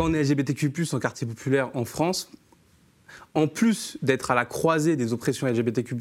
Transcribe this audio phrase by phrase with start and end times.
[0.00, 2.30] Quand on est LGBTQ+, en quartier populaire en France,
[3.34, 5.94] en plus d'être à la croisée des oppressions LGBTQ+,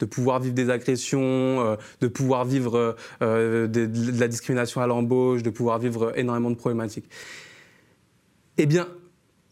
[0.00, 4.88] de pouvoir vivre des agressions, euh, de pouvoir vivre euh, de, de, la discrimination à
[4.88, 7.08] l'embauche, de pouvoir vivre énormément de problématiques,
[8.58, 8.88] eh bien,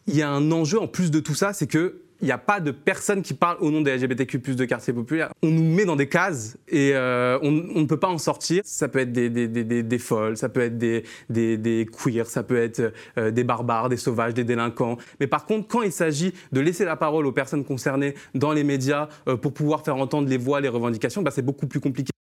[0.08, 2.39] il y a un enjeu en plus de tout ça, c'est que il n'y a
[2.39, 5.30] pas de personne qui parle au nom des LGBTQ+, de quartier populaire.
[5.43, 8.62] On nous met dans des cases et euh, on, ne peut pas en sortir.
[8.64, 12.57] Ça peut être des, des, des, des folles, ça peut être des, queers, ça peut
[12.57, 14.97] être euh, des barbares, des sauvages, des délinquants.
[15.20, 18.64] Mais par contre, quand il s'agit de laisser la parole aux personnes concernées dans les
[18.64, 22.11] médias euh, pour pouvoir faire entendre les voix, les revendications, bah, c'est beaucoup plus compliqué.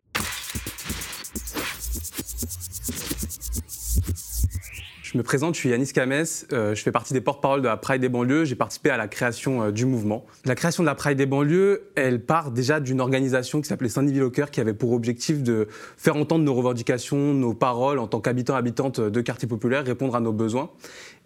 [5.18, 8.00] Me présente, je suis Yanis Kames, euh, je fais partie des porte-parole de la Pride
[8.00, 10.24] des banlieues, j'ai participé à la création euh, du mouvement.
[10.44, 14.22] La création de la Pride des banlieues, elle part déjà d'une organisation qui s'appelait Saint-Nivi
[14.22, 18.54] au qui avait pour objectif de faire entendre nos revendications, nos paroles en tant qu'habitants,
[18.54, 20.70] habitantes de quartiers populaires, répondre à nos besoins.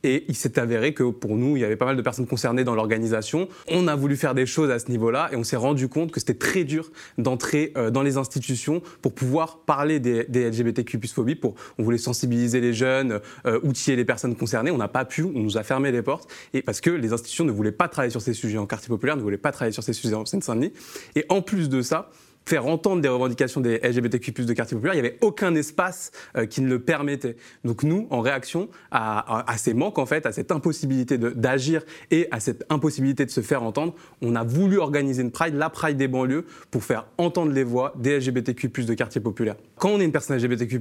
[0.04, 2.64] Et il s'est avéré que pour nous, il y avait pas mal de personnes concernées
[2.64, 3.48] dans l'organisation.
[3.68, 6.20] On a voulu faire des choses à ce niveau-là et on s'est rendu compte que
[6.20, 11.34] c'était très dur d'entrer euh, dans les institutions pour pouvoir parler des, LGBTQ phobie.
[11.34, 14.70] Pour, on voulait sensibiliser les jeunes, euh, outiller les personnes concernées.
[14.70, 17.44] On n'a pas pu, on nous a fermé les portes et parce que les institutions
[17.44, 19.82] ne voulaient pas travailler sur ces sujets en quartier populaire, ne voulaient pas travailler sur
[19.82, 20.72] ces sujets en Seine-Saint-Denis.
[21.14, 22.10] Et en plus de ça,
[22.44, 26.46] faire entendre des revendications des LGBTQ+ de quartier populaire, il n'y avait aucun espace euh,
[26.46, 27.36] qui ne le permettait.
[27.64, 32.40] Donc nous, en réaction à, ces manques, en fait, à cette impossibilité d'agir et à
[32.40, 36.08] cette impossibilité de se faire entendre, on a voulu organiser une Pride, la Pride des
[36.08, 39.56] banlieues, pour faire entendre les voix des LGBTQ+ de quartier populaire.
[39.76, 40.80] Quand on est une personne LGBTQ+,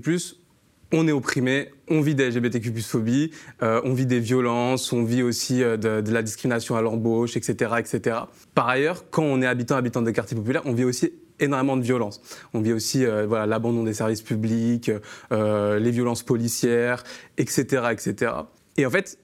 [0.93, 3.31] on est opprimé, on vit des LGBTQ phobie,
[3.63, 7.37] euh, on vit des violences, on vit aussi euh, de, de, la discrimination à l'embauche,
[7.37, 8.17] etc., etc.
[8.53, 11.83] Par ailleurs, quand on est habitant, habitant de quartiers populaires, on vit aussi énormément de
[11.83, 12.21] violences.
[12.53, 14.91] On vit aussi euh, l'abandon des services publics,
[15.31, 17.03] euh, les violences policières,
[17.37, 18.31] etc., etc.
[18.77, 19.17] Et en fait,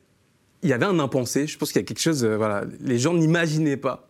[0.63, 1.47] il y avait un impensé.
[1.47, 2.25] Je pense qu'il y a quelque chose.
[2.25, 4.07] Euh, voilà, les gens n'imaginaient pas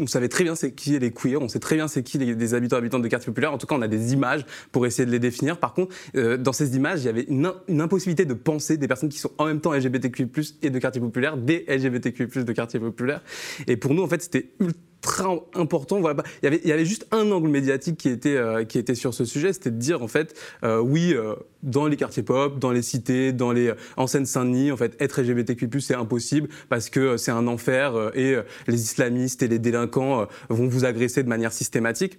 [0.00, 2.34] on savait très bien c'est qui les queers, on sait très bien c'est qui les,
[2.34, 3.52] des habitants habitantes de quartiers populaires.
[3.52, 5.58] En tout cas, on a des images pour essayer de les définir.
[5.58, 8.88] Par contre, euh, dans ces images, il y avait une, une, impossibilité de penser des
[8.88, 10.28] personnes qui sont en même temps LGBTQ+
[10.62, 13.22] et de quartiers populaires, des LGBTQ+ de quartiers populaires.
[13.66, 14.80] Et pour nous, en fait, c'était ultra
[15.20, 16.00] important.
[16.00, 19.24] Voilà, il, y avait, juste un angle médiatique qui était, euh, qui était sur ce
[19.24, 22.82] sujet, c'était de dire en fait, euh, oui, euh, dans les quartiers pop, dans les
[22.82, 27.46] cités, dans les en Seine-Saint-Denis, en fait, être LGBTQ+ c'est impossible parce que c'est un
[27.46, 28.36] enfer et
[28.66, 32.18] les islamistes et les délinquants vont vous agresser de manière systématique.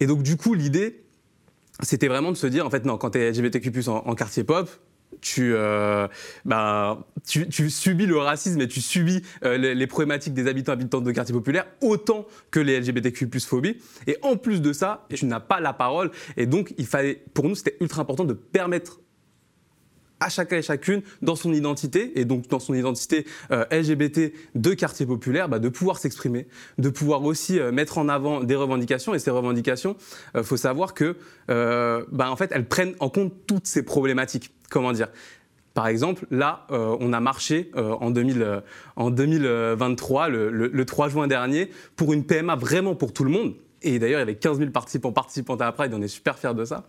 [0.00, 1.02] Et donc du coup, l'idée,
[1.82, 4.68] c'était vraiment de se dire en fait non, quand tu es LGBTQ+ en quartier pop,
[5.20, 5.54] tu,
[6.44, 11.12] bah, tu, subis le racisme et tu subis euh, les, problématiques des habitants habitants de
[11.12, 13.78] quartiers populaires autant que les LGBTQ+ phobie.
[14.06, 16.10] Et en plus de ça, tu n'as pas la parole.
[16.36, 19.00] Et donc, il fallait, pour nous, c'était ultra important de permettre
[20.24, 24.74] à chacun et chacune dans son identité, et donc dans son identité euh, LGBT de
[24.74, 26.46] quartier populaire, bah, de pouvoir s'exprimer,
[26.78, 29.14] de pouvoir aussi euh, mettre en avant des revendications.
[29.14, 29.96] Et ces revendications,
[30.34, 31.16] il euh, faut savoir que,
[31.48, 34.50] bah, en fait, elles prennent en compte toutes ces problématiques.
[34.70, 35.08] Comment dire?
[35.74, 38.62] Par exemple, là, on a marché en, 2000,
[38.94, 43.30] en, 2023, le, le, le 3 juin dernier, pour une PMA vraiment pour tout le
[43.30, 43.54] monde.
[43.84, 46.38] Et d'ailleurs, il y avait 15 000 participants, participantes à la Pride, on est super
[46.38, 46.84] fiers de ça.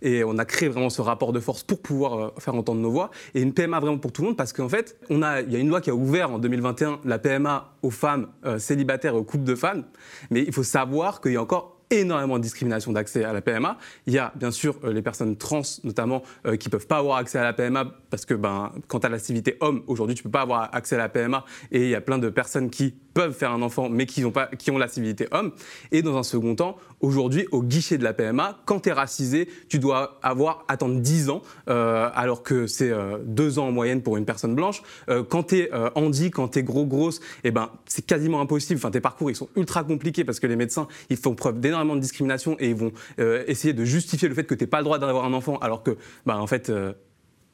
[0.00, 2.90] Et on a créé vraiment ce rapport de force pour pouvoir euh, faire entendre nos
[2.90, 3.10] voix.
[3.34, 5.56] Et une PMA vraiment pour tout le monde, parce qu'en fait, on a, il y
[5.56, 9.18] a une loi qui a ouvert en 2021 la PMA aux femmes euh, célibataires et
[9.18, 9.84] aux couples de femmes.
[10.30, 13.78] Mais il faut savoir qu'il y a encore énormément de discrimination d'accès à la PMA.
[14.06, 17.18] Il y a bien sûr euh, les personnes trans, notamment, euh, qui peuvent pas avoir
[17.18, 20.42] accès à la PMA parce que ben, quant à l'activité homme, aujourd'hui, tu peux pas
[20.42, 23.50] avoir accès à la PMA et il y a plein de personnes qui peuvent faire
[23.50, 25.52] un enfant mais qui ont, pas, qui ont la civilité homme.
[25.92, 29.48] Et dans un second temps, aujourd'hui, au guichet de la PMA, quand tu es racisé,
[29.68, 34.02] tu dois avoir attendre 10 ans, euh, alors que c'est euh, 2 ans en moyenne
[34.02, 34.82] pour une personne blanche.
[35.28, 38.78] Quand tu es handi, quand tu es gros, grosse, eh ben, c'est quasiment impossible.
[38.78, 41.75] Enfin, tes parcours, ils sont ultra compliqués parce que les médecins, ils font preuve d'énormément
[41.84, 44.78] de discrimination et ils vont euh, essayer de justifier le fait que tu n'es pas
[44.78, 46.92] le droit d'avoir un enfant, alors que, bah, en fait, euh,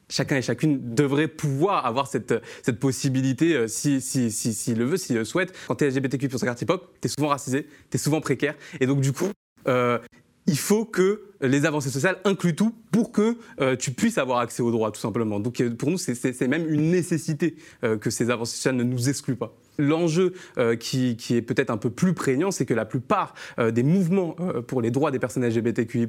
[0.09, 4.85] chacun et chacune devrait pouvoir avoir cette, cette possibilité euh, s'il si, si, si, le
[4.85, 5.53] veut, s'il le souhaite.
[5.67, 8.21] Quand tu es LGBTQ pour ce quartier pop, tu es souvent racisé, tu es souvent
[8.21, 8.55] précaire.
[8.79, 9.31] Et donc, du coup,
[9.67, 9.99] euh,
[10.45, 14.61] il faut que les avancées sociales incluent tout pour que euh, tu puisses avoir accès
[14.61, 15.39] aux droits, tout simplement.
[15.39, 19.35] Donc, pour nous, c'est même une nécessité euh, que ces avancées sociales ne nous excluent
[19.37, 19.55] pas.
[19.77, 23.83] L'enjeu euh, qui, est peut-être un peu plus prégnant, c'est que la plupart euh, des
[23.83, 26.07] mouvements euh, pour les droits des personnes LGBTQI+,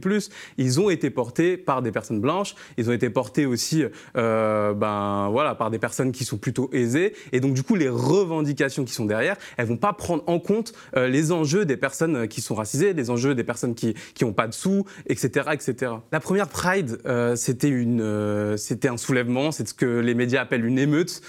[0.59, 3.85] ils ont été portés par des personnes blanches, ils ont été portés aussi
[4.15, 8.85] ben, voilà, par des personnes qui sont plutôt aisées, et donc du coup les revendications
[8.85, 12.55] qui sont derrière, elles vont pas prendre en compte les enjeux des personnes qui sont
[12.55, 15.93] racisées, les enjeux des personnes qui n'ont pas de sous, etc., etc.
[16.13, 16.99] La première Pride,
[17.37, 21.21] c'était une, c'était un soulèvement, c'est ce que les médias appellent une émeute.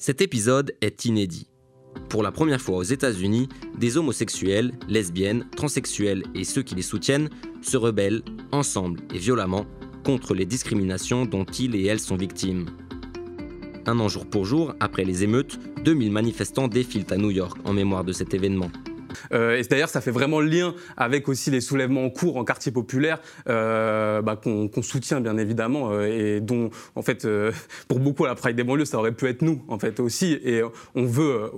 [0.00, 1.46] Cet épisode est inédit.
[2.08, 7.28] Pour la première fois aux États-Unis, des homosexuels, lesbiennes, transsexuels et ceux qui les soutiennent
[7.60, 9.66] se rebellent, ensemble et violemment,
[10.02, 12.70] contre les discriminations dont ils et elles sont victimes.
[13.84, 17.74] Un an jour pour jour, après les émeutes, 2000 manifestants défilent à New York en
[17.74, 18.70] mémoire de cet événement.
[19.32, 22.44] Euh, et d'ailleurs, ça fait vraiment le lien avec aussi les soulèvements en cours en
[22.44, 27.26] quartier populaire euh, bah, qu'on soutient bien évidemment euh, et dont, en fait,
[27.88, 30.38] pour beaucoup à la Pride des banlieues, ça aurait pu être nous en fait aussi.
[30.44, 30.62] Et
[30.94, 31.50] on veut,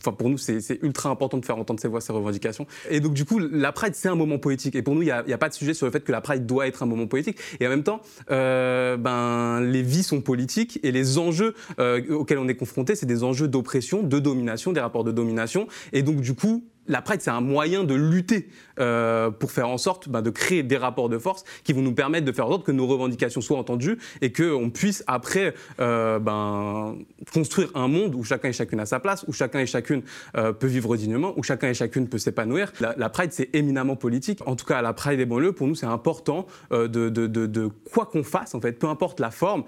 [0.00, 2.66] Enfin, pour nous, c'est ultra important de faire entendre ces voix, ces revendications.
[2.90, 4.74] Et donc, du coup, la Pride, c'est un moment politique.
[4.76, 6.46] Et pour nous, il n'y a, pas de sujet sur le fait que la Pride
[6.46, 7.38] doit être un moment politique.
[7.60, 8.00] Et en même temps,
[8.30, 13.06] euh, ben, les vies sont politiques et les enjeux euh, auxquels on est confronté, c'est
[13.06, 15.66] des enjeux d'oppression, de domination, des rapports de domination.
[15.92, 18.48] Et donc, du coup, la Pride, c'est un moyen de lutter
[18.80, 21.94] euh, pour faire en sorte bah, de créer des rapports de force qui vont nous
[21.94, 26.18] permettre de faire en sorte que nos revendications soient entendues et qu'on puisse après euh,
[26.18, 26.96] ben,
[27.32, 30.02] construire un monde où chacun et chacune a sa place, où chacun et chacune
[30.36, 32.72] euh, peut vivre dignement, où chacun et chacune peut s'épanouir.
[32.80, 34.40] La, Pride, c'est éminemment politique.
[34.46, 38.22] En tout cas, la Pride des banlieues, pour nous, c'est important de, de, quoi qu'on
[38.22, 39.64] fasse, en fait, peu importe la forme,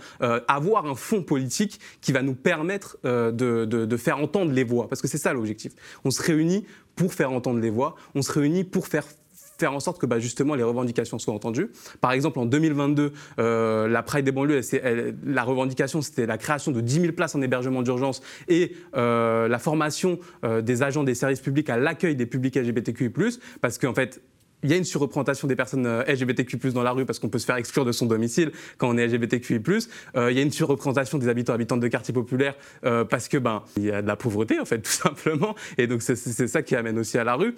[0.49, 4.89] avoir un fond politique qui va nous permettre de, faire entendre les voix.
[4.89, 5.73] Parce que c'est ça l'objectif.
[6.05, 6.65] On se réunit
[6.97, 9.05] pour faire entendre les voix, on se réunit pour faire
[9.69, 11.71] en sorte que bah, justement les revendications soient entendues.
[12.01, 14.61] Par exemple, en 2022, euh, la Pride des banlieues,
[15.25, 19.59] la revendication, c'était la création de 10 000 places en hébergement d'urgence et euh, la
[19.59, 23.11] formation euh, des agents des services publics à l'accueil des publics LGBTQI+,
[23.61, 24.21] parce qu'en fait,
[24.63, 27.47] il y a une surreprésentation des personnes LGBTQ+, dans la rue parce qu'on peut se
[27.47, 29.61] faire exclure de son domicile quand on est LGBTQI+.
[30.17, 32.55] Euh, il y a une surreprésentation des habitants habitantes de quartiers populaires
[32.85, 35.87] euh, parce que ben il y a de la pauvreté en fait tout simplement et
[35.87, 37.55] donc c'est ça qui amène aussi à la rue.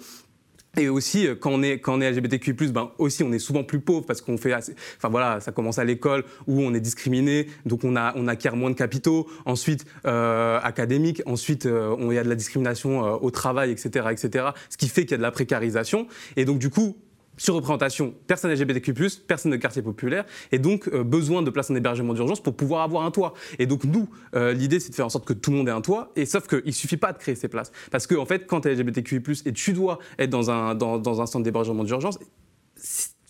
[0.75, 3.63] Et aussi, euh, quand on est, quand on est LGBTQ+, ben aussi, on est souvent
[3.63, 6.79] plus pauvre parce qu'on fait assez, enfin voilà, ça commence à l'école où on est
[6.79, 9.27] discriminé, donc on a, on acquiert moins de capitaux.
[9.45, 11.21] Ensuite, euh, académique.
[11.27, 14.47] Ensuite, euh, il y a de la discrimination euh, au travail, etc., etc.
[14.69, 16.07] Ce qui fait qu'il y a de la précarisation.
[16.37, 16.97] Et donc, du coup,
[17.37, 18.93] surreprésentation, personnes LGBTQ+,
[19.27, 22.81] personnes de quartier populaire, et donc euh, besoin de places en hébergement d'urgence pour pouvoir
[22.83, 23.33] avoir un toit.
[23.59, 25.71] Et donc nous, euh, l'idée c'est de faire en sorte que tout le monde ait
[25.71, 27.71] un toit, et sauf qu'il suffit pas de créer ces places.
[27.91, 30.97] Parce que en fait, quand tu es LGBTQI+, et tu dois être dans un, dans,
[30.97, 32.19] dans un centre d'hébergement d'urgence,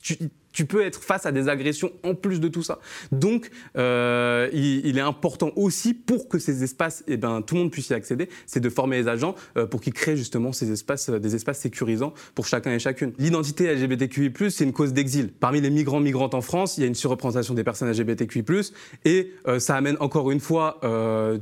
[0.04, 2.80] tu, peux être face à des agressions en plus de tout ça.
[3.12, 7.72] Donc, euh, il, est important aussi pour que ces espaces, eh ben, tout le monde
[7.72, 11.10] puisse y accéder, c'est de former les agents euh, pour qu'ils créent justement ces espaces,
[11.10, 13.14] euh, des espaces sécurisants pour chacun et chacune.
[13.18, 15.32] L'identité LGBTQI+, c'est une cause d'exil.
[15.32, 18.44] Parmi les migrants migrantes en France, il y a une surreprésentation des personnes LGBTQI+,
[19.06, 20.80] et ça amène encore une fois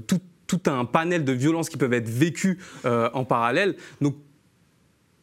[0.07, 3.75] tout, tout, un panel de violences qui peuvent être vécues en parallèle.
[4.01, 4.15] Donc,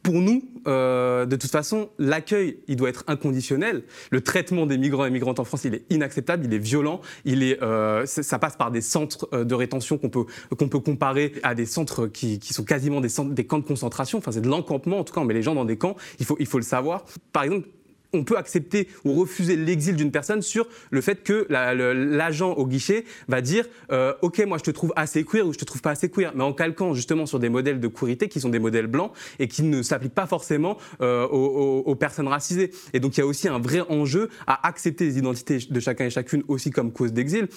[0.03, 3.83] pour nous, euh, de toute façon, l'accueil, il doit être inconditionnel.
[4.11, 7.43] Le traitement des migrants et migrantes en France, il est inacceptable, il est violent, il
[7.43, 10.25] est, euh, ça passe par des centres euh, de rétention qu'on peut,
[10.57, 13.65] qu'on peut comparer à des centres qui, qui sont quasiment des, centres, des camps de
[13.65, 14.19] concentration.
[14.19, 16.27] Enfin, c'est de l'encampement, en tout cas, on met les gens dans des camps, il
[16.27, 17.05] faut, il faut le savoir.
[17.33, 17.69] Par exemple,
[18.13, 23.05] on peut accepter ou refuser l'exil d'une personne sur le fait que l'agent au guichet
[23.29, 25.91] va dire euh, ok moi je te trouve assez queer ou je te trouve pas
[25.91, 26.33] assez queer.
[26.35, 29.49] Mais en calquant justement sur des modèles de queerité qui sont des modèles blancs et
[29.49, 32.71] qui ne s'appliquent pas forcément euh, aux, aux, personnes racisées.
[32.93, 36.07] Et donc il y a aussi un vrai enjeu à accepter les identités de chacun
[36.07, 37.49] et chacune aussi comme cause d'exil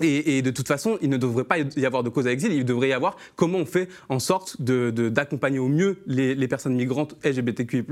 [0.00, 2.64] et, de toute façon, il ne devrait pas y avoir de cause à exil, il
[2.64, 7.84] devrait y avoir comment on fait en sorte d'accompagner au mieux les, personnes migrantes LGBTQI+,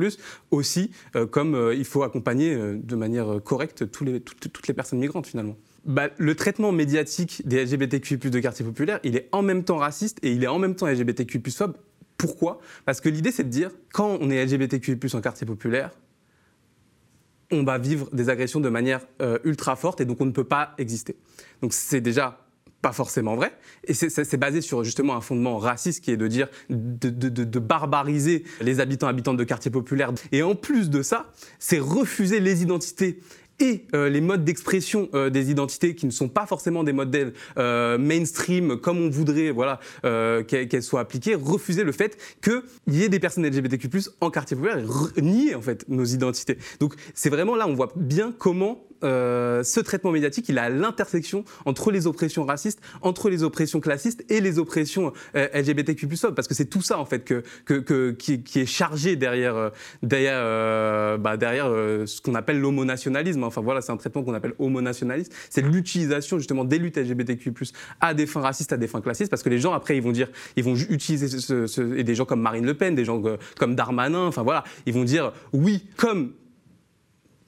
[0.51, 5.27] aussi, euh, comme euh, il faut accompagner euh, de manière correcte toutes les personnes migrantes
[5.27, 5.57] finalement.
[5.85, 10.19] Bah, le traitement médiatique des LGBTQI+, de quartier populaire, il est en même temps raciste
[10.23, 11.77] et il est en même temps LGBTQI+, phobe.
[12.19, 12.61] Pourquoi?
[12.85, 15.91] Parce que l'idée, c'est de dire, quand on est LGBTQI+, en quartier populaire,
[17.51, 20.45] on va vivre des agressions de manière euh, ultra forte et donc on ne peut
[20.45, 21.17] pas exister.
[21.63, 22.47] Donc c'est déjà
[22.83, 23.53] pas forcément vrai.
[23.85, 28.81] Et c'est basé sur justement un fondement raciste qui est de dire de, barbariser les
[28.81, 30.13] habitants habitantes de quartiers populaires.
[30.31, 33.21] Et en plus de ça, c'est refuser les identités
[33.61, 37.33] et euh, les modes d'expression euh, des identités qui ne sont pas forcément des modèles
[37.59, 43.09] euh, mainstream comme on voudrait voilà, qu'elles soient appliquées, refuser le fait qu'il y ait
[43.09, 43.89] des personnes LGBTQ+,
[44.21, 44.85] en quartier populaire
[45.17, 46.59] et nier en fait nos identités.
[46.81, 51.45] Donc c'est vraiment là, on voit bien comment ce traitement médiatique, il est à l'intersection
[51.65, 56.67] entre les oppressions racistes, entre les oppressions classistes et les oppressions LGBTQ+, parce que c'est
[56.67, 59.71] tout ça en fait que, que, qui, qui, est chargé derrière,
[60.03, 61.67] derrière, bah, derrière
[62.07, 63.45] ce qu'on appelle l'homonationalisme.
[63.45, 65.33] Enfin voilà, c'est un traitement qu'on appelle homonationaliste.
[65.51, 67.53] C'est l'utilisation justement des luttes LGBTQ+
[68.01, 70.13] à des fins racistes, à des fins classistes, parce que les gens après ils vont
[70.13, 73.23] dire, ils vont utiliser ce, et des gens comme Marine Le Pen, des gens
[73.59, 76.33] comme Darmanin, enfin voilà, ils vont dire oui comme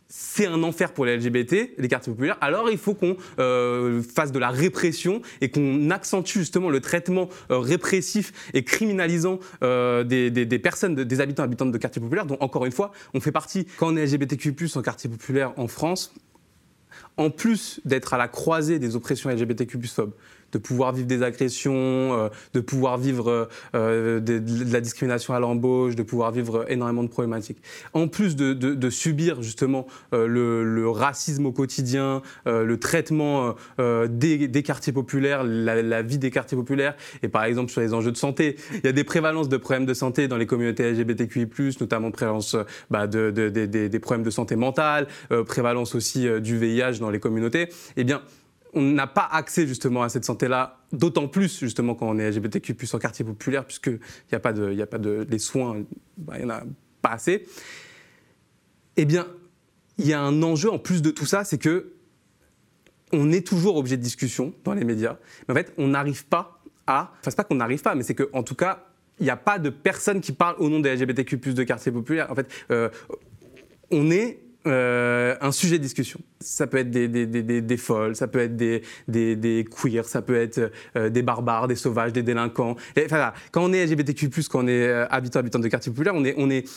[0.08, 4.32] c'est un enfer pour les LGBT, les quartiers populaires, alors il faut qu'on euh, fasse
[4.32, 10.58] de la répression et qu'on accentue justement le traitement euh, répressif et criminalisant euh, des,
[10.58, 13.92] personnes, des habitants habitantes de quartiers populaires, dont encore une fois, on fait partie, quand
[13.92, 16.14] on est LGBTQ+, en quartier populaire en France,
[17.18, 19.78] en plus d'être à la croisée des oppressions LGBTQ+,
[20.52, 25.94] de pouvoir vivre des agressions, euh, de pouvoir vivre euh, de, la discrimination à l'embauche,
[25.94, 27.58] de pouvoir vivre énormément de problématiques.
[27.92, 35.44] En plus de, subir justement euh, le, racisme au quotidien, le traitement des, quartiers populaires,
[35.44, 38.88] la, vie des quartiers populaires, et par exemple sur les enjeux de santé, il y
[38.88, 41.46] a des prévalences de problèmes de santé dans les communautés LGBTQI+,
[41.80, 42.56] notamment prévalence
[42.90, 45.06] bah, des problèmes de santé mentale,
[45.46, 47.68] prévalence aussi du VIH dans les communautés.
[47.96, 48.22] Eh bien,
[48.74, 52.74] on n'a pas accès justement à cette santé-là, d'autant plus justement quand on est LGBTQ
[52.74, 54.00] plus en quartier populaire, puisqu'il
[54.32, 55.82] n'y a pas de, y a pas de, les soins,
[56.16, 56.62] bah, il n'y en a
[57.02, 57.46] pas assez.
[58.96, 59.26] Eh bien,
[59.98, 61.92] il y a un enjeu en plus de tout ça, c'est que
[63.12, 66.60] on est toujours objet de discussion dans les médias, mais en fait, on n'arrive pas
[66.86, 68.84] à, enfin c'est pas qu'on n'arrive pas, mais c'est qu'en tout cas,
[69.18, 72.30] il n'y a pas de personne qui parle au nom des LGBTQ de quartier populaire.
[72.30, 72.88] En fait, euh,
[73.90, 76.20] on est euh, un sujet de discussion.
[76.40, 78.82] Ça peut être des, des, des, des folles, ça peut être des,
[79.70, 82.76] queers, ça peut être euh, des barbares, des sauvages, des délinquants.
[83.04, 86.24] Enfin, quand on est LGBTQ+, quand on est euh, habitant, habitant de quartier populaire, on
[86.24, 86.68] est, on est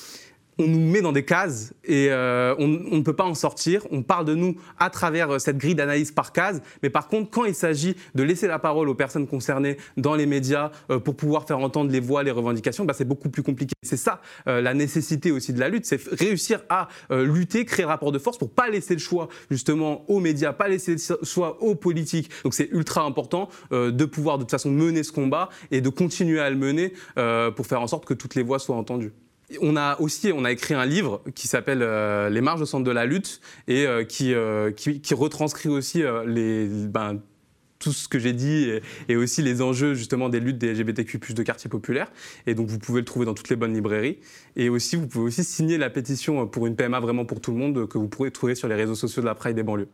[0.58, 3.86] on nous met dans des cases et euh, on, ne peut pas en sortir.
[3.91, 6.62] On parle de nous à travers euh, cette grille d'analyse par case.
[6.84, 10.25] Mais par contre, quand il s'agit de laisser la parole aux personnes concernées dans les
[10.25, 13.74] médias euh, pour pouvoir faire entendre les voix, les revendications, bah, c'est beaucoup plus compliqué.
[13.84, 18.20] C'est ça la nécessité aussi de la lutte, c'est réussir à lutter, créer rapport de
[18.20, 22.29] force pour pas laisser le choix justement aux médias, pas laisser le choix aux politiques.
[22.43, 26.39] Donc c'est ultra important de pouvoir de toute façon mener ce combat et de continuer
[26.39, 26.93] à le mener
[27.55, 29.12] pour faire en sorte que toutes les voix soient entendues.
[29.60, 32.84] On a aussi on a écrit un livre qui s'appelle euh, Les marges au centre
[32.84, 37.20] de la lutte et euh, euh, qui, qui, retranscrit aussi les, ben,
[37.79, 38.70] tout ce que j'ai dit
[39.10, 42.12] et, aussi les enjeux justement des luttes des LGBTQ+ de quartier populaire.
[42.48, 44.20] Et donc vous pouvez le trouver dans toutes les bonnes librairies.
[44.55, 47.58] Et aussi vous pouvez aussi signer la pétition pour une PMA vraiment pour tout le
[47.58, 49.89] monde que vous pourrez trouver sur les réseaux sociaux de la Pride des banlieues.